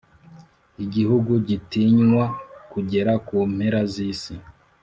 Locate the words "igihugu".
0.83-1.31